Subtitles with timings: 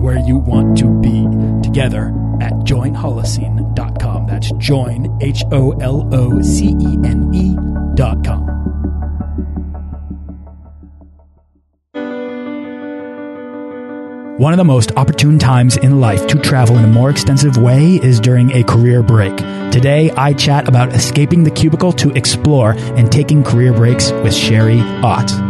[0.00, 1.26] where you want to be
[1.62, 2.08] together
[2.40, 4.26] at joinholocene.com.
[4.26, 8.60] That's join, H O L O C E N E.com.
[14.40, 17.96] One of the most opportune times in life to travel in a more extensive way
[17.96, 19.36] is during a career break.
[19.70, 24.80] Today, I chat about escaping the cubicle to explore and taking career breaks with Sherry
[24.80, 25.49] Ott.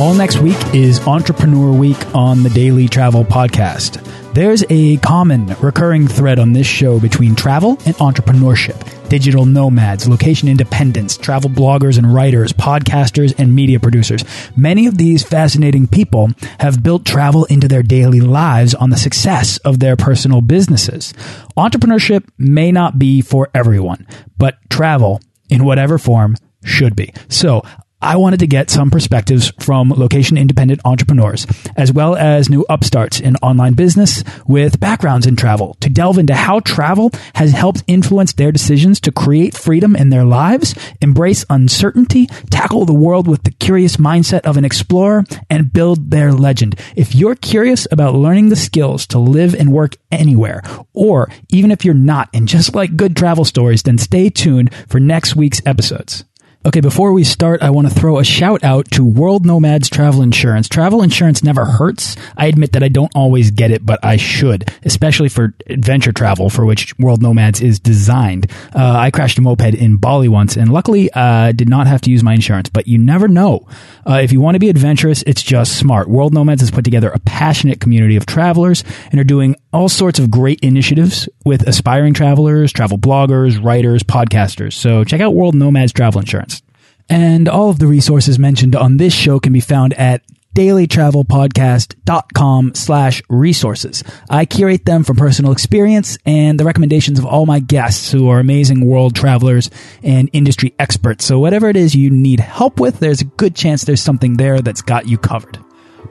[0.00, 4.02] All next week is Entrepreneur Week on the Daily Travel Podcast.
[4.32, 9.10] There's a common recurring thread on this show between travel and entrepreneurship.
[9.10, 14.24] Digital nomads, location independents, travel bloggers and writers, podcasters and media producers.
[14.56, 19.58] Many of these fascinating people have built travel into their daily lives on the success
[19.58, 21.12] of their personal businesses.
[21.58, 24.06] Entrepreneurship may not be for everyone,
[24.38, 27.12] but travel in whatever form should be.
[27.28, 27.62] So
[28.02, 33.20] I wanted to get some perspectives from location independent entrepreneurs, as well as new upstarts
[33.20, 38.32] in online business with backgrounds in travel, to delve into how travel has helped influence
[38.32, 43.50] their decisions to create freedom in their lives, embrace uncertainty, tackle the world with the
[43.50, 46.80] curious mindset of an explorer, and build their legend.
[46.96, 50.62] If you're curious about learning the skills to live and work anywhere,
[50.94, 54.98] or even if you're not and just like good travel stories, then stay tuned for
[54.98, 56.24] next week's episodes.
[56.62, 60.20] Okay, before we start, I want to throw a shout out to World Nomads Travel
[60.20, 60.68] Insurance.
[60.68, 62.16] Travel insurance never hurts.
[62.36, 66.50] I admit that I don't always get it, but I should, especially for adventure travel,
[66.50, 68.50] for which World Nomads is designed.
[68.74, 72.10] Uh, I crashed a moped in Bali once, and luckily uh, did not have to
[72.10, 73.66] use my insurance, but you never know.
[74.06, 76.10] Uh, if you want to be adventurous, it's just smart.
[76.10, 80.18] World Nomads has put together a passionate community of travelers and are doing all sorts
[80.18, 84.72] of great initiatives with aspiring travelers, travel bloggers, writers, podcasters.
[84.72, 86.62] So check out World Nomads Travel Insurance.
[87.08, 90.22] And all of the resources mentioned on this show can be found at
[90.54, 94.02] dailytravelpodcast.com slash resources.
[94.28, 98.40] I curate them from personal experience and the recommendations of all my guests who are
[98.40, 99.70] amazing world travelers
[100.02, 101.24] and industry experts.
[101.24, 104.60] So whatever it is you need help with, there's a good chance there's something there
[104.60, 105.58] that's got you covered.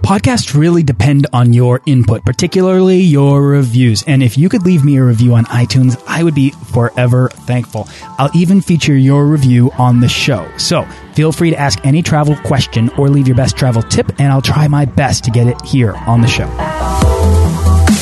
[0.02, 4.04] Podcasts really depend on your input, particularly your reviews.
[4.08, 7.88] And if you could leave me a review on iTunes, I would be forever thankful.
[8.18, 10.50] I'll even feature your review on the show.
[10.58, 10.84] So
[11.14, 14.42] feel free to ask any travel question or leave your best travel tip, and I'll
[14.42, 16.48] try my best to get it here on the show.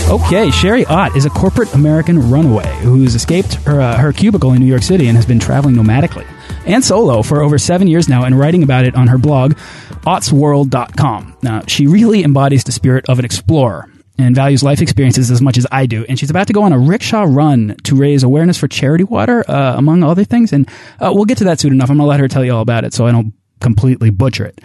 [0.09, 4.61] Okay, Sherry Ott is a corporate American runaway who's escaped her, uh, her cubicle in
[4.61, 6.25] New York City and has been traveling nomadically
[6.67, 9.57] and solo for over seven years now and writing about it on her blog,
[10.07, 11.37] ottsworld.com.
[11.43, 15.57] Now, she really embodies the spirit of an explorer and values life experiences as much
[15.57, 16.05] as I do.
[16.07, 19.43] And she's about to go on a rickshaw run to raise awareness for charity water,
[19.49, 20.53] uh, among other things.
[20.53, 20.67] And
[20.99, 21.89] uh, we'll get to that soon enough.
[21.89, 24.45] I'm going to let her tell you all about it so I don't completely butcher
[24.45, 24.61] it.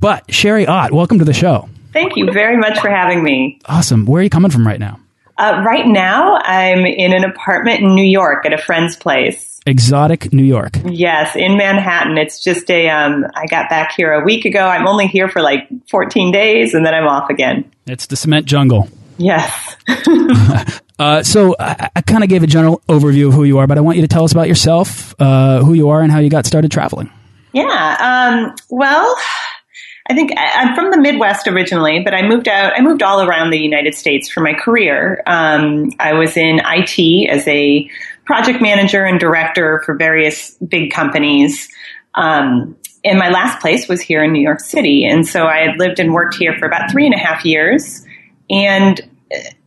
[0.00, 1.68] But Sherry Ott, welcome to the show.
[1.92, 3.58] Thank you very much for having me.
[3.64, 4.04] Awesome.
[4.04, 5.00] Where are you coming from right now?
[5.38, 10.32] Uh, right now, I'm in an apartment in New York at a friend's place exotic
[10.32, 10.78] New York.
[10.84, 12.18] Yes, in Manhattan.
[12.18, 12.88] It's just a.
[12.88, 14.66] Um, I got back here a week ago.
[14.66, 17.70] I'm only here for like 14 days, and then I'm off again.
[17.86, 18.88] It's the cement jungle.
[19.18, 19.76] Yes.
[20.98, 23.78] uh, so I, I kind of gave a general overview of who you are, but
[23.78, 26.30] I want you to tell us about yourself, uh, who you are, and how you
[26.30, 27.10] got started traveling.
[27.52, 28.46] Yeah.
[28.48, 29.16] Um, well,
[30.10, 32.72] I think I'm from the Midwest originally, but I moved out.
[32.74, 35.22] I moved all around the United States for my career.
[35.26, 37.90] Um, I was in IT as a
[38.24, 41.68] project manager and director for various big companies.
[42.14, 45.04] Um, and my last place was here in New York City.
[45.04, 48.04] And so I had lived and worked here for about three and a half years.
[48.50, 49.00] And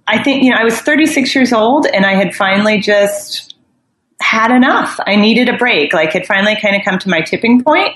[0.08, 3.56] I think, you know, I was 36 years old and I had finally just
[4.20, 5.00] had enough.
[5.06, 5.94] I needed a break.
[5.94, 7.94] Like, had finally kind of come to my tipping point,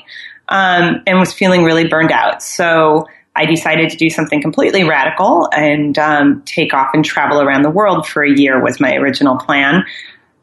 [0.49, 2.41] um, and was feeling really burned out.
[2.43, 7.63] So I decided to do something completely radical and um, take off and travel around
[7.63, 9.85] the world for a year was my original plan.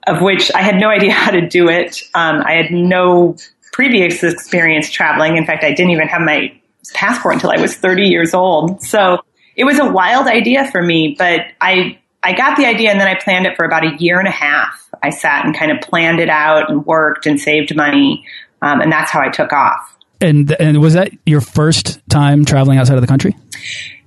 [0.06, 2.02] of which I had no idea how to do it.
[2.14, 3.37] Um, I had no
[3.72, 5.37] previous experience traveling.
[5.37, 6.52] In fact, I didn't even have my
[6.94, 8.82] passport until I was 30 years old.
[8.82, 9.20] So
[9.56, 13.08] it was a wild idea for me, but I, I got the idea and then
[13.08, 14.88] I planned it for about a year and a half.
[15.02, 18.25] I sat and kind of planned it out and worked and saved money.
[18.62, 19.99] Um, and that's how I took off.
[20.20, 23.37] And, and was that your first time traveling outside of the country?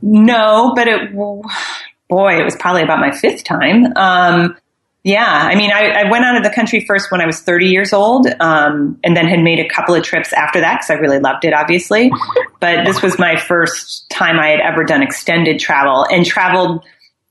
[0.01, 3.85] No, but it, boy, it was probably about my fifth time.
[3.97, 4.57] Um,
[5.05, 7.67] yeah, I mean, I, I, went out of the country first when I was 30
[7.67, 10.93] years old, um, and then had made a couple of trips after that because I
[10.95, 12.11] really loved it, obviously.
[12.59, 16.83] But this was my first time I had ever done extended travel and traveled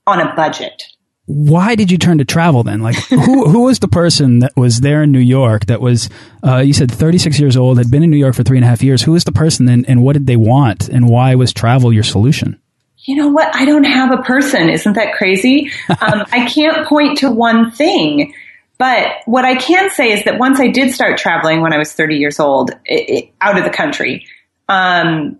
[0.07, 0.83] on a budget.
[1.27, 2.81] Why did you turn to travel then?
[2.81, 6.09] Like, who who was the person that was there in New York that was,
[6.45, 8.67] uh, you said 36 years old, had been in New York for three and a
[8.67, 9.01] half years.
[9.01, 10.87] Who was the person and, and what did they want?
[10.87, 12.59] And why was travel your solution?
[13.05, 13.55] you know what?
[13.55, 14.69] I don't have a person.
[14.69, 15.71] Isn't that crazy?
[16.01, 18.33] Um, I can't point to one thing.
[18.77, 21.93] But what I can say is that once I did start traveling when I was
[21.93, 24.27] 30 years old, it, it, out of the country,
[24.67, 25.39] um,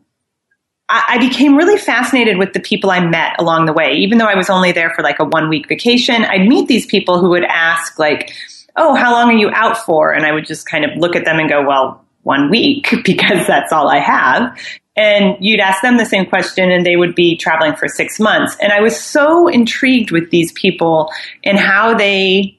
[0.88, 3.94] I, became really fascinated with the people I met along the way.
[3.94, 6.86] Even though I was only there for like a one week vacation, I'd meet these
[6.86, 8.34] people who would ask like,
[8.76, 11.26] "Oh, how long are you out for?" And I would just kind of look at
[11.26, 14.56] them and go, "Well, one week because that's all I have."
[14.98, 18.56] And you'd ask them the same question and they would be traveling for six months.
[18.62, 21.12] And I was so intrigued with these people
[21.44, 22.55] and how they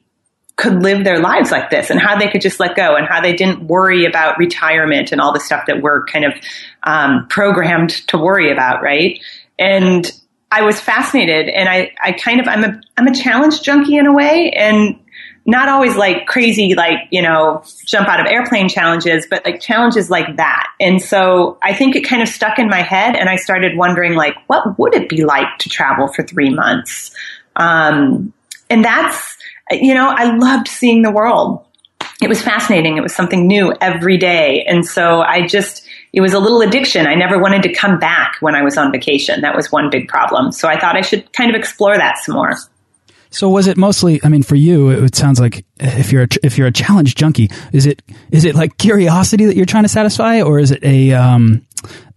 [0.57, 3.21] could live their lives like this and how they could just let go and how
[3.21, 6.33] they didn't worry about retirement and all the stuff that we're kind of
[6.83, 9.21] um, programmed to worry about, right?
[9.59, 10.11] And
[10.51, 14.07] I was fascinated and I, I kind of, I'm a, I'm a challenge junkie in
[14.07, 14.51] a way.
[14.51, 14.99] And
[15.45, 20.09] not always like crazy, like, you know, jump out of airplane challenges, but like challenges
[20.09, 20.67] like that.
[20.79, 24.15] And so I think it kind of stuck in my head and I started wondering
[24.15, 27.11] like, what would it be like to travel for three months?
[27.55, 28.33] Um,
[28.69, 29.36] and that's,
[29.71, 31.63] you know, I loved seeing the world.
[32.21, 32.97] It was fascinating.
[32.97, 34.63] It was something new every day.
[34.67, 37.05] And so I just, it was a little addiction.
[37.05, 39.41] I never wanted to come back when I was on vacation.
[39.41, 40.51] That was one big problem.
[40.51, 42.55] So I thought I should kind of explore that some more.
[43.29, 44.19] So was it mostly?
[44.23, 47.51] I mean, for you, it sounds like if you're a, if you're a challenge junkie,
[47.73, 51.11] is it is it like curiosity that you're trying to satisfy, or is it a
[51.11, 51.67] um,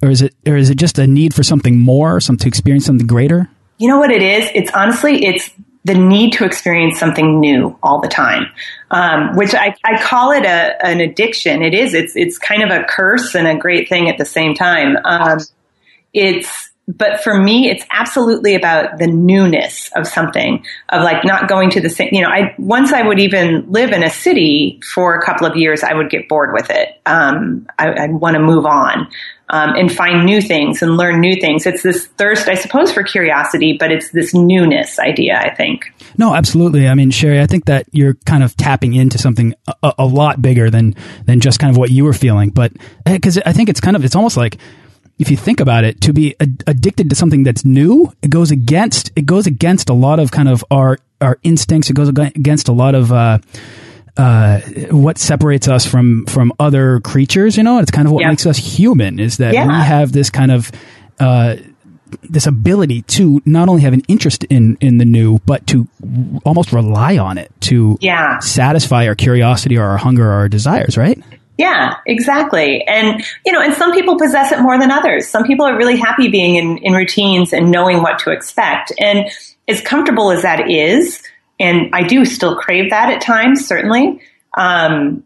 [0.03, 2.87] or is it or is it just a need for something more, some to experience
[2.87, 3.51] something greater?
[3.79, 4.51] You know what it is?
[4.55, 5.51] It's honestly, it's
[5.85, 8.47] the need to experience something new all the time,
[8.91, 11.63] um, which I, I call it a, an addiction.
[11.63, 11.95] It is.
[11.95, 14.97] It's it's kind of a curse and a great thing at the same time.
[15.05, 15.39] Um,
[16.13, 21.71] it's but for me, it's absolutely about the newness of something, of like not going
[21.71, 25.15] to the same, you know, I, once I would even live in a city for
[25.15, 27.01] a couple of years, I would get bored with it.
[27.07, 29.09] Um, I, would want to move on.
[29.53, 31.67] Um, and find new things and learn new things.
[31.67, 35.93] It's this thirst, I suppose, for curiosity, but it's this newness idea, I think.
[36.17, 36.87] No, absolutely.
[36.87, 40.41] I mean, Sherry, I think that you're kind of tapping into something a, a lot
[40.41, 40.95] bigger than,
[41.25, 42.51] than just kind of what you were feeling.
[42.51, 42.75] But
[43.05, 44.57] because eh, I think it's kind of, it's almost like,
[45.19, 48.51] if you think about it, to be ad addicted to something that's new, it goes
[48.51, 51.91] against it goes against a lot of kind of our our instincts.
[51.91, 53.39] It goes against a lot of uh,
[54.21, 57.57] uh, what separates us from from other creatures.
[57.57, 58.29] You know, it's kind of what yeah.
[58.29, 59.19] makes us human.
[59.19, 59.67] Is that yeah.
[59.67, 60.71] we have this kind of
[61.19, 61.57] uh,
[62.23, 65.89] this ability to not only have an interest in in the new, but to
[66.45, 68.39] almost rely on it to yeah.
[68.41, 70.99] satisfy our curiosity or our hunger or our desires.
[70.99, 71.19] Right?
[71.57, 72.83] Yeah, exactly.
[72.85, 75.29] And, you know, and some people possess it more than others.
[75.29, 78.93] Some people are really happy being in, in routines and knowing what to expect.
[78.99, 79.31] And
[79.69, 81.23] as comfortable as that is,
[81.61, 84.21] and I do still crave that at times, certainly,
[84.57, 85.23] um,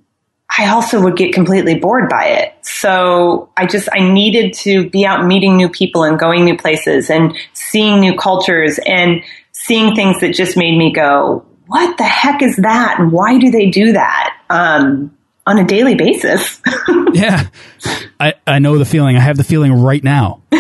[0.56, 2.54] I also would get completely bored by it.
[2.62, 7.10] So I just, I needed to be out meeting new people and going new places
[7.10, 9.22] and seeing new cultures and
[9.52, 13.00] seeing things that just made me go, what the heck is that?
[13.00, 14.36] And why do they do that?
[14.50, 16.60] Um, on a daily basis.
[17.12, 17.48] yeah.
[18.20, 19.16] I, I know the feeling.
[19.16, 20.42] I have the feeling right now.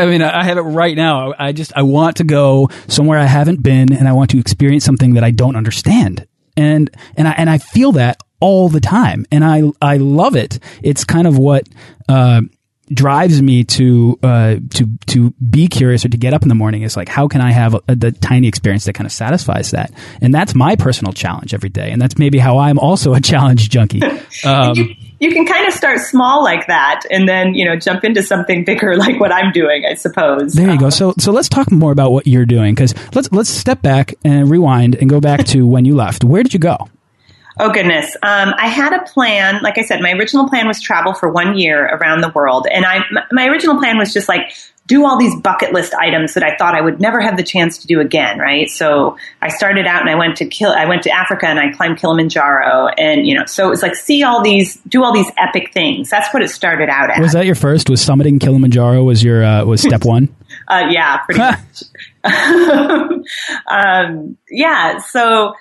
[0.00, 1.34] I mean, I have it right now.
[1.38, 4.84] I just, I want to go somewhere I haven't been and I want to experience
[4.84, 6.26] something that I don't understand.
[6.56, 9.24] And, and I, and I feel that all the time.
[9.30, 10.58] And I, I love it.
[10.82, 11.68] It's kind of what,
[12.08, 12.42] uh,
[12.92, 16.82] drives me to uh, to to be curious or to get up in the morning
[16.82, 19.92] is like how can I have a, the tiny experience that kind of satisfies that
[20.20, 23.68] and that's my personal challenge every day and that's maybe how I'm also a challenge
[23.70, 24.02] junkie.
[24.44, 28.02] Um, you, you, can kind of start small like that and then you know jump
[28.02, 30.54] into something bigger like what I'm doing I suppose.
[30.54, 30.90] There you go.
[30.90, 34.50] So so let's talk more about what you're doing because let's let's step back and
[34.50, 36.24] rewind and go back to when you left.
[36.24, 36.88] Where did you go?
[37.60, 38.16] Oh goodness.
[38.22, 39.62] Um, I had a plan.
[39.62, 42.66] Like I said, my original plan was travel for one year around the world.
[42.70, 44.54] And I, my original plan was just like,
[44.86, 47.78] do all these bucket list items that I thought I would never have the chance
[47.78, 48.68] to do again, right?
[48.68, 51.72] So I started out and I went to kill, I went to Africa and I
[51.72, 55.30] climbed Kilimanjaro and, you know, so it was like see all these, do all these
[55.38, 56.10] epic things.
[56.10, 57.20] That's what it started out as.
[57.20, 57.88] Was that your first?
[57.88, 60.34] Was summiting Kilimanjaro was your, uh, was step one?
[60.68, 61.84] uh, yeah, pretty much.
[63.66, 64.98] um, yeah.
[64.98, 65.54] So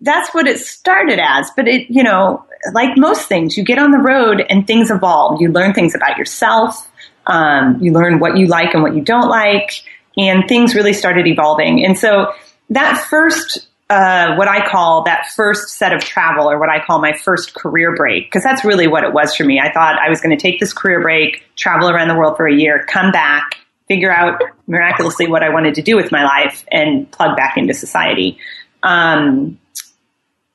[0.00, 1.50] that's what it started as.
[1.56, 5.40] But it, you know, like most things, you get on the road and things evolve.
[5.40, 6.88] You learn things about yourself
[7.26, 9.82] um, you learn what you like and what you don't like,
[10.16, 11.84] and things really started evolving.
[11.84, 12.32] And so
[12.70, 17.00] that first, uh, what I call that first set of travel, or what I call
[17.00, 19.60] my first career break, because that's really what it was for me.
[19.60, 22.46] I thought I was going to take this career break, travel around the world for
[22.46, 23.56] a year, come back,
[23.88, 27.74] figure out miraculously what I wanted to do with my life, and plug back into
[27.74, 28.38] society.
[28.86, 29.58] Um,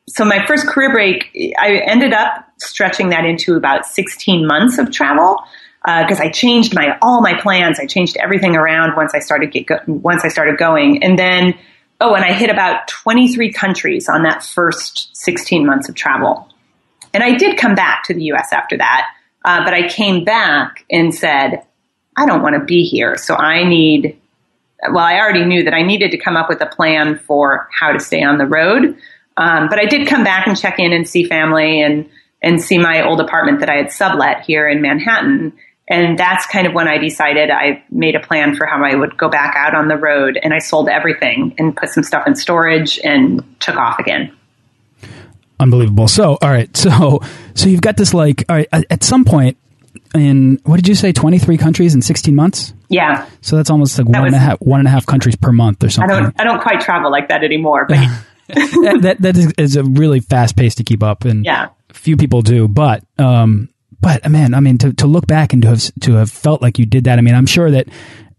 [0.07, 4.91] so my first career break, I ended up stretching that into about 16 months of
[4.91, 5.38] travel
[5.83, 7.79] because uh, I changed my all my plans.
[7.79, 11.55] I changed everything around once I started get go- once I started going, and then
[12.00, 16.47] oh, and I hit about 23 countries on that first 16 months of travel.
[17.13, 18.53] And I did come back to the U.S.
[18.53, 19.07] after that,
[19.43, 21.65] uh, but I came back and said,
[22.15, 24.17] I don't want to be here, so I need.
[24.89, 27.91] Well, I already knew that I needed to come up with a plan for how
[27.91, 28.97] to stay on the road.
[29.38, 32.09] Um, but I did come back and check in and see family and
[32.41, 35.53] and see my old apartment that I had sublet here in Manhattan.
[35.88, 39.17] And that's kind of when I decided I made a plan for how I would
[39.17, 42.35] go back out on the road and I sold everything and put some stuff in
[42.35, 44.35] storage and took off again.
[45.59, 46.07] Unbelievable.
[46.07, 46.75] So, all right.
[46.75, 47.21] So,
[47.53, 49.57] so you've got this like, all right, at some point
[50.13, 52.74] in, what did you say, 23 countries in 16 months?
[52.89, 53.27] Yeah.
[53.41, 55.36] So that's almost like that one, was, and a half, one and a half countries
[55.36, 56.15] per month or something.
[56.15, 57.98] I don't, I don't quite travel like that anymore, but.
[58.48, 61.69] that, that, that is, is, a really fast pace to keep up and yeah.
[61.93, 63.69] few people do, but, um,
[64.01, 66.77] but man, I mean, to, to look back and to have, to have felt like
[66.77, 67.88] you did that, I mean, I'm sure that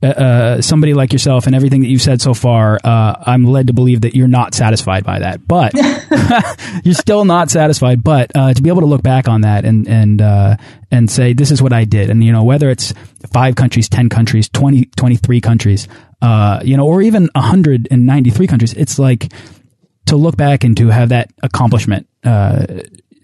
[0.02, 3.68] uh, uh, somebody like yourself and everything that you've said so far, uh, I'm led
[3.68, 5.46] to believe that you're not satisfied by that.
[5.46, 5.72] But
[6.84, 8.02] you're still not satisfied.
[8.02, 10.56] But uh, to be able to look back on that and and uh,
[10.90, 12.92] and say this is what I did, and you know whether it's
[13.32, 15.88] five countries, ten countries, 20, 23 countries,
[16.20, 19.32] uh, you know, or even 193 countries, it's like
[20.06, 22.08] to look back and to have that accomplishment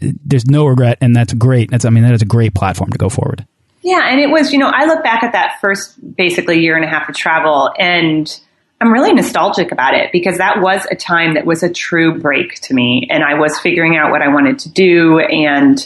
[0.00, 1.70] there's no regret, and that's great.
[1.70, 3.46] That's I mean that is a great platform to go forward.
[3.82, 6.84] Yeah, and it was you know I look back at that first basically year and
[6.84, 8.40] a half of travel, and
[8.80, 12.60] I'm really nostalgic about it because that was a time that was a true break
[12.62, 15.84] to me, and I was figuring out what I wanted to do, and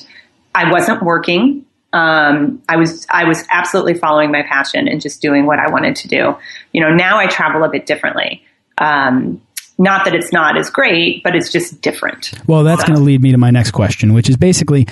[0.54, 1.64] I wasn't working.
[1.92, 5.96] Um, I was I was absolutely following my passion and just doing what I wanted
[5.96, 6.36] to do.
[6.72, 8.42] You know, now I travel a bit differently.
[8.78, 9.42] Um,
[9.78, 12.32] not that it's not as great, but it's just different.
[12.46, 14.86] Well, that's going to lead me to my next question, which is basically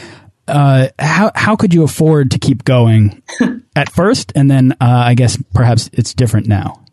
[0.50, 3.22] uh, how how could you afford to keep going
[3.76, 6.84] at first, and then uh, I guess perhaps it's different now.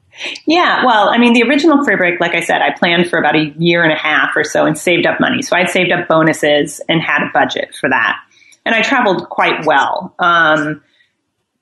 [0.45, 3.35] Yeah, well, I mean, the original free break, like I said, I planned for about
[3.35, 5.43] a year and a half or so and saved up money.
[5.43, 8.17] So I'd saved up bonuses and had a budget for that,
[8.65, 10.15] and I traveled quite well.
[10.19, 10.81] Um,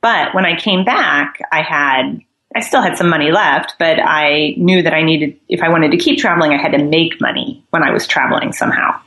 [0.02, 2.22] but when I came back, I had
[2.56, 5.92] I still had some money left, but I knew that I needed, if I wanted
[5.92, 9.02] to keep traveling, I had to make money when I was traveling somehow.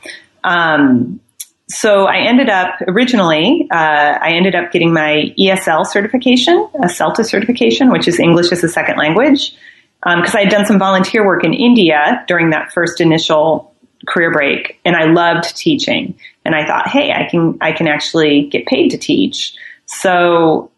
[0.44, 1.20] Um,
[1.70, 7.26] so I ended up originally, uh, I ended up getting my ESL certification, a CELTA
[7.26, 9.54] certification, which is English as a second language,
[10.02, 13.74] because um, I had done some volunteer work in India during that first initial
[14.06, 16.18] career break, and I loved teaching.
[16.44, 19.54] And I thought, hey, I can I can actually get paid to teach.
[19.84, 20.70] So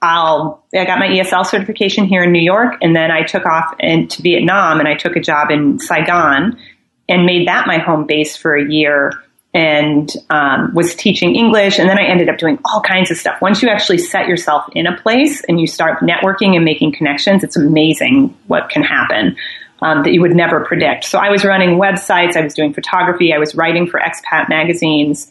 [0.00, 3.74] I'll, I got my ESL certification here in New York, and then I took off
[3.80, 6.58] and to Vietnam, and I took a job in Saigon,
[7.06, 9.12] and made that my home base for a year,
[9.54, 13.40] and um, was teaching English, and then I ended up doing all kinds of stuff.
[13.40, 17.42] Once you actually set yourself in a place and you start networking and making connections,
[17.42, 19.36] it's amazing what can happen.
[19.80, 21.04] Um, that you would never predict.
[21.04, 25.30] So I was running websites, I was doing photography, I was writing for expat magazines.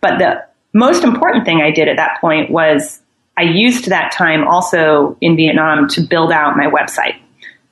[0.00, 0.42] But the
[0.72, 3.02] most important thing I did at that point was
[3.36, 7.16] I used that time also in Vietnam to build out my website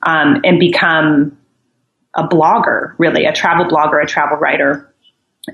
[0.03, 1.35] um, and become
[2.15, 4.92] a blogger, really, a travel blogger, a travel writer,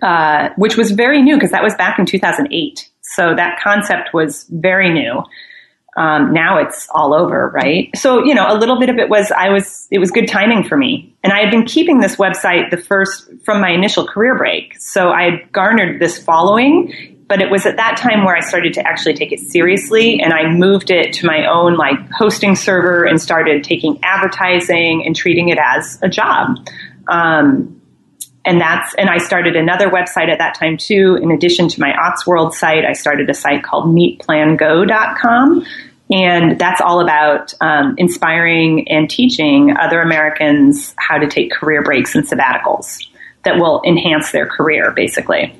[0.01, 2.89] uh, which was very new because that was back in 2008.
[3.01, 5.23] So that concept was very new.
[5.97, 7.89] Um, now it's all over, right?
[7.95, 10.63] So, you know, a little bit of it was, I was, it was good timing
[10.63, 11.15] for me.
[11.23, 14.79] And I had been keeping this website the first, from my initial career break.
[14.79, 18.73] So I had garnered this following but it was at that time where I started
[18.73, 23.05] to actually take it seriously and I moved it to my own like hosting server
[23.05, 26.57] and started taking advertising and treating it as a job.
[27.07, 27.78] Um,
[28.45, 31.19] and that's and I started another website at that time too.
[31.21, 35.65] In addition to my Ottsworld site, I started a site called meetplango.com.
[36.11, 42.15] And that's all about um, inspiring and teaching other Americans how to take career breaks
[42.15, 43.07] and sabbaticals
[43.43, 45.53] that will enhance their career, basically.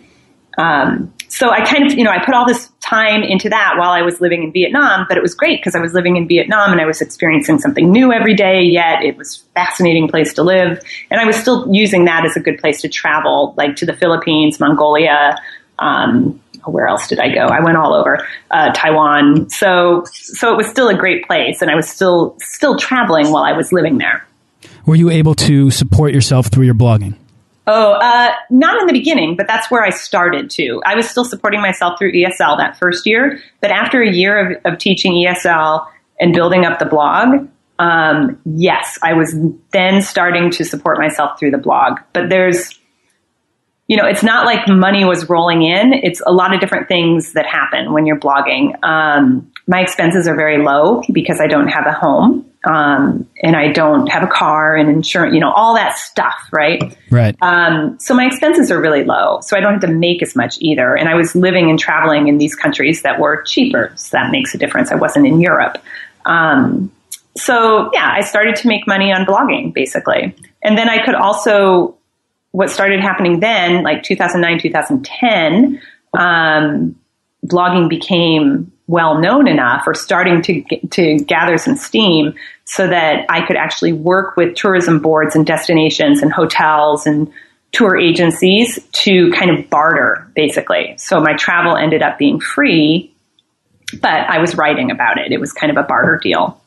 [0.58, 3.92] Um, so I kind of, you know, I put all this time into that while
[3.92, 6.72] I was living in Vietnam, but it was great because I was living in Vietnam
[6.72, 10.84] and I was experiencing something new every day, yet it was fascinating place to live.
[11.12, 13.94] And I was still using that as a good place to travel, like to the
[13.94, 15.38] Philippines, Mongolia,
[15.78, 17.46] um, where else did I go?
[17.46, 19.50] I went all over uh, Taiwan.
[19.50, 23.44] So, so it was still a great place, and I was still still traveling while
[23.44, 24.26] I was living there.
[24.86, 27.16] Were you able to support yourself through your blogging?
[27.72, 30.82] Oh, uh, not in the beginning, but that's where I started to.
[30.88, 34.74] I was still supporting myself through ESL that first year, but after a year of,
[34.74, 35.86] of teaching ESL
[36.20, 37.48] and building up the blog,
[37.78, 39.36] um, yes, I was
[39.72, 42.00] then starting to support myself through the blog.
[42.12, 42.74] But there's,
[43.88, 45.94] you know, it's not like money was rolling in.
[45.94, 48.84] It's a lot of different things that happen when you're blogging.
[48.84, 53.72] Um, my expenses are very low because I don't have a home um, and I
[53.72, 56.98] don't have a car and insurance, you know, all that stuff, right?
[57.10, 57.36] Right.
[57.42, 60.58] Um, so my expenses are really low, so I don't have to make as much
[60.60, 60.96] either.
[60.96, 64.54] And I was living and traveling in these countries that were cheaper, so that makes
[64.54, 64.92] a difference.
[64.92, 65.78] I wasn't in Europe.
[66.26, 66.92] Um,
[67.38, 71.96] so yeah, I started to make money on blogging basically, and then I could also.
[72.52, 75.80] What started happening then, like 2009, 2010,
[76.18, 76.96] um,
[77.46, 82.34] blogging became well known enough or starting to to gather some steam
[82.66, 87.32] so that I could actually work with tourism boards and destinations and hotels and
[87.72, 90.96] tour agencies to kind of barter basically.
[90.98, 93.14] So my travel ended up being free,
[94.02, 95.32] but I was writing about it.
[95.32, 96.60] It was kind of a barter deal.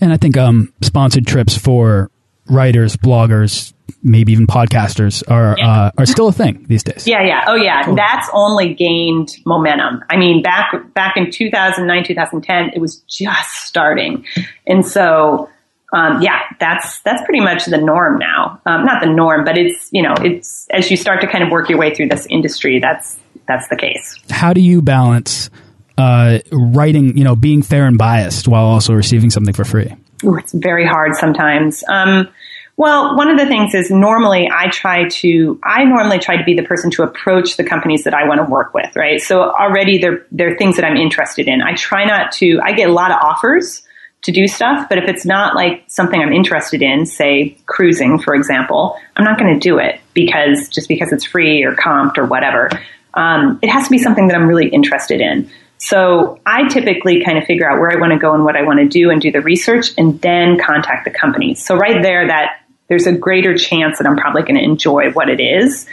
[0.00, 2.10] And I think um, sponsored trips for
[2.48, 3.72] writers, bloggers,
[4.02, 5.70] maybe even podcasters are yeah.
[5.70, 7.06] uh, are still a thing these days.
[7.06, 7.96] Yeah, yeah, oh yeah, cool.
[7.96, 10.02] that's only gained momentum.
[10.10, 14.24] I mean, back back in 2009, 2010, it was just starting,
[14.66, 15.48] and so
[15.92, 18.60] um, yeah, that's that's pretty much the norm now.
[18.66, 21.50] Um, not the norm, but it's you know it's as you start to kind of
[21.50, 24.16] work your way through this industry, that's that's the case.
[24.30, 25.50] How do you balance
[25.98, 29.94] uh, writing, you know, being fair and biased while also receiving something for free?
[30.24, 31.84] Ooh, it's very hard sometimes.
[31.88, 32.28] Um,
[32.76, 36.54] well, one of the things is normally I try to, I normally try to be
[36.54, 39.20] the person to approach the companies that I want to work with, right?
[39.20, 41.62] So already there, there are things that I'm interested in.
[41.62, 43.82] I try not to, I get a lot of offers
[44.22, 48.34] to do stuff, but if it's not like something I'm interested in, say cruising, for
[48.34, 52.26] example, I'm not going to do it because just because it's free or comped or
[52.26, 52.68] whatever.
[53.14, 55.48] Um, it has to be something that I'm really interested in.
[55.78, 58.62] So I typically kind of figure out where I want to go and what I
[58.62, 61.64] want to do and do the research and then contact the companies.
[61.64, 65.28] So right there, that there's a greater chance that I'm probably going to enjoy what
[65.28, 65.86] it is.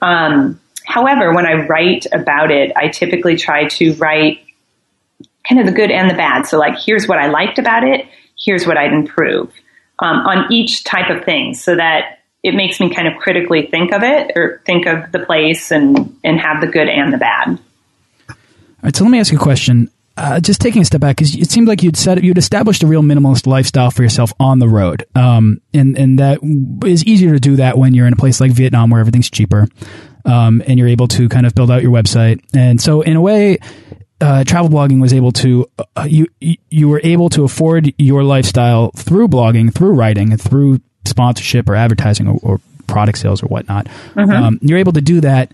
[0.00, 4.44] Um, however, when I write about it, I typically try to write
[5.48, 6.42] kind of the good and the bad.
[6.42, 8.06] So like, here's what I liked about it.
[8.38, 9.52] Here's what I'd improve
[9.98, 13.92] um, on each type of thing so that it makes me kind of critically think
[13.92, 17.58] of it or think of the place and, and have the good and the bad.
[18.28, 18.36] All
[18.84, 19.90] right, so let me ask you a question.
[20.18, 22.88] Uh, just taking a step back, because it seemed like you'd set you'd established a
[22.88, 26.40] real minimalist lifestyle for yourself on the road, um, and and that
[26.84, 29.68] is easier to do that when you're in a place like Vietnam where everything's cheaper,
[30.24, 32.40] um, and you're able to kind of build out your website.
[32.52, 33.58] And so, in a way,
[34.20, 38.90] uh, travel blogging was able to uh, you you were able to afford your lifestyle
[38.96, 43.86] through blogging, through writing, and through sponsorship or advertising or, or product sales or whatnot.
[44.16, 44.42] Mm -hmm.
[44.42, 45.52] um, you're able to do that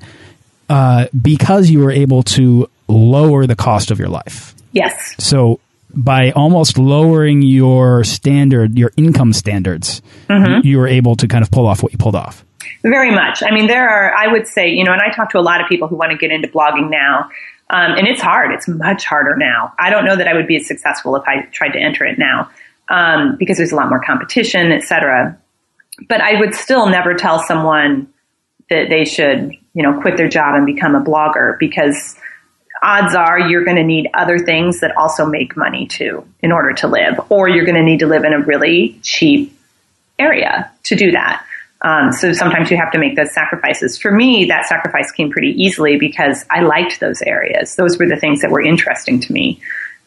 [0.68, 4.54] uh, because you were able to lower the cost of your life.
[4.72, 5.14] Yes.
[5.18, 10.64] So by almost lowering your standard, your income standards, mm -hmm.
[10.64, 12.44] you were able to kind of pull off what you pulled off.
[12.82, 13.42] Very much.
[13.42, 15.60] I mean, there are, I would say, you know, and I talk to a lot
[15.62, 17.30] of people who want to get into blogging now.
[17.70, 18.52] Um, and it's hard.
[18.52, 19.72] It's much harder now.
[19.78, 22.18] I don't know that I would be as successful if I tried to enter it
[22.18, 22.50] now
[22.88, 25.38] um, because there's a lot more competition, et cetera.
[26.08, 28.08] But I would still never tell someone
[28.70, 32.16] that they should, you know, quit their job and become a blogger because
[32.82, 36.72] odds are you're going to need other things that also make money too in order
[36.72, 39.56] to live, or you're going to need to live in a really cheap
[40.18, 41.44] area to do that.
[41.82, 43.98] Um, so sometimes you have to make those sacrifices.
[43.98, 47.76] For me, that sacrifice came pretty easily because I liked those areas.
[47.76, 49.60] Those were the things that were interesting to me.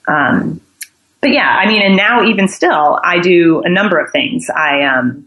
[0.07, 0.59] Um,
[1.21, 4.49] but yeah, I mean, and now even still, I do a number of things.
[4.49, 5.26] I um,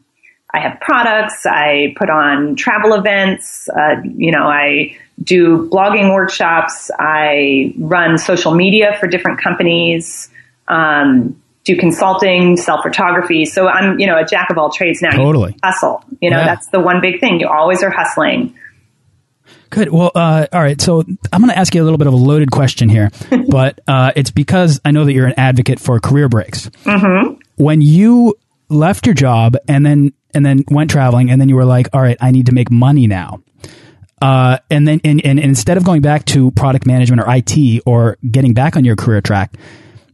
[0.52, 1.46] I have products.
[1.46, 3.68] I put on travel events.
[3.68, 6.90] Uh, you know, I do blogging workshops.
[6.98, 10.28] I run social media for different companies.
[10.68, 13.44] Um, do consulting, sell photography.
[13.44, 15.10] So I'm, you know, a jack of all trades now.
[15.10, 16.02] Totally you hustle.
[16.20, 16.46] You know, yeah.
[16.46, 17.38] that's the one big thing.
[17.38, 18.54] You always are hustling.
[19.68, 19.90] Good.
[19.90, 20.80] Well, uh, all right.
[20.80, 23.10] So I'm going to ask you a little bit of a loaded question here,
[23.48, 26.68] but uh, it's because I know that you're an advocate for career breaks.
[26.84, 27.34] Mm-hmm.
[27.56, 28.36] When you
[28.68, 32.00] left your job and then and then went traveling, and then you were like, "All
[32.00, 33.40] right, I need to make money now."
[34.22, 38.18] Uh, and then and, and instead of going back to product management or IT or
[38.30, 39.54] getting back on your career track,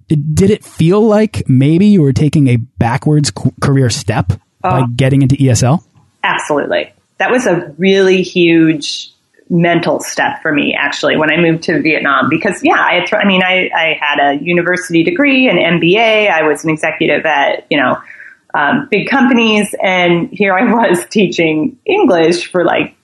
[0.09, 4.87] did it feel like maybe you were taking a backwards career step by Oh.
[4.95, 5.83] getting into ESL?
[6.23, 6.93] Absolutely.
[7.19, 9.11] That was a really huge
[9.49, 12.29] mental step for me, actually, when I moved to Vietnam.
[12.29, 16.31] Because, yeah, I, I mean, I, I had a university degree, an MBA.
[16.31, 17.99] I was an executive at, you know,
[18.57, 19.75] um, big companies.
[19.83, 22.97] And here I was teaching English for like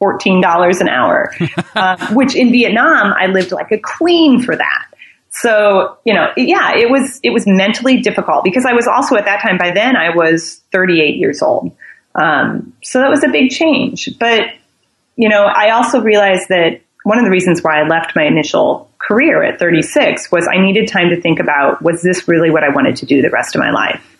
[0.00, 1.34] $14 an hour,
[1.74, 4.86] uh, which in Vietnam, I lived like a queen for that.
[5.30, 9.24] So, you know, yeah, it was, it was mentally difficult because I was also at
[9.24, 11.72] that time, by then I was 38 years old.
[12.14, 14.08] Um, so that was a big change.
[14.20, 14.42] But,
[15.16, 18.88] you know, I also realized that one of the reasons why I left my initial
[18.98, 22.68] career at 36 was I needed time to think about, was this really what I
[22.68, 24.14] wanted to do the rest of my life?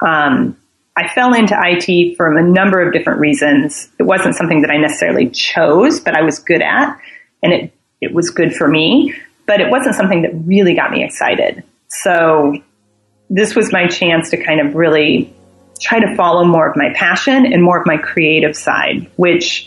[0.00, 0.56] Um,
[0.96, 3.88] I fell into IT from a number of different reasons.
[3.98, 6.98] It wasn't something that I necessarily chose, but I was good at,
[7.42, 9.14] and it, it was good for me,
[9.46, 11.62] but it wasn't something that really got me excited.
[11.88, 12.60] So
[13.30, 15.32] this was my chance to kind of really
[15.80, 19.66] try to follow more of my passion and more of my creative side, which,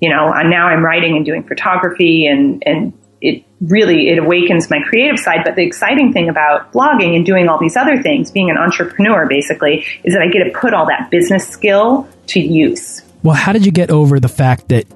[0.00, 4.80] you know, now I'm writing and doing photography and, and it really, it awakens my
[4.88, 5.40] creative side.
[5.44, 9.26] But the exciting thing about blogging and doing all these other things, being an entrepreneur
[9.26, 13.02] basically, is that I get to put all that business skill to use.
[13.22, 14.86] Well, how did you get over the fact that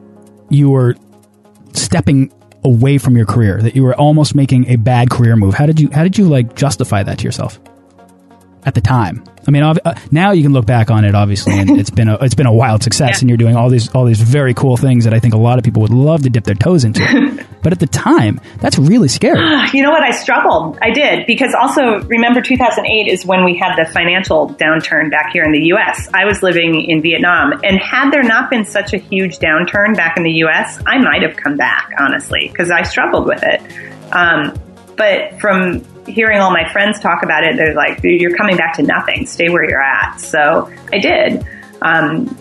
[0.51, 0.95] you were
[1.73, 2.33] stepping
[2.65, 5.55] away from your career, that you were almost making a bad career move?
[5.55, 7.59] How did you how did you like justify that to yourself
[8.65, 9.25] at the time?
[9.47, 9.75] I mean, uh,
[10.11, 12.53] now you can look back on it, obviously, and it's been a it's been a
[12.53, 13.21] wild success, Yeah.
[13.21, 15.59] and you're doing all these all these very cool things that I think a lot
[15.59, 17.45] of people would love to dip their toes into.
[17.63, 19.41] but at the time, that's really scary.
[19.73, 20.03] You know what?
[20.03, 20.79] I struggled.
[20.83, 25.45] I did because also remember 2008 is when we had the financial downturn back here
[25.45, 26.09] in the U.S.
[26.13, 30.17] I was living in Vietnam, and had there not been such a huge downturn back
[30.17, 33.61] in the U.S., I might have come back honestly because I struggled with it.
[34.13, 34.55] Um,
[34.97, 38.75] but from hearing all my friends talk about it, they're like, "Dude, "You're coming back
[38.77, 39.27] to nothing.
[39.27, 41.45] Stay where you're at." So I did,
[41.83, 42.37] um,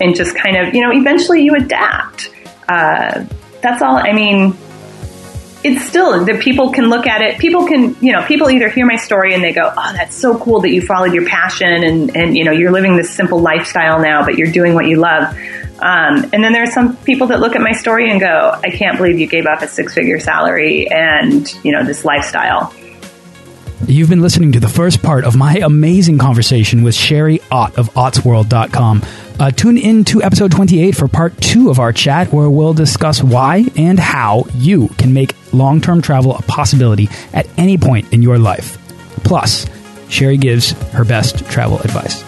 [0.00, 2.30] and just kind of, you know, eventually you adapt.
[2.68, 3.24] Uh,
[3.60, 3.96] that's all.
[3.96, 4.56] I mean,
[5.64, 7.38] it's still that people can look at it.
[7.38, 10.38] People can, you know, people either hear my story and they go, "Oh, that's so
[10.38, 14.00] cool that you followed your passion and and you know you're living this simple lifestyle
[14.00, 15.34] now, but you're doing what you love."
[15.78, 18.70] Um, and then there are some people that look at my story and go, "I
[18.70, 22.72] can't believe you gave up a six figure salary and you know this lifestyle."
[23.86, 27.88] You've been listening to the first part of my amazing conversation with Sherry Ott of
[27.94, 29.02] ottsworld.com.
[29.38, 33.22] Uh, tune in to episode 28 for part two of our chat, where we'll discuss
[33.22, 38.20] why and how you can make long term travel a possibility at any point in
[38.20, 38.76] your life.
[39.22, 39.66] Plus,
[40.08, 42.27] Sherry gives her best travel advice.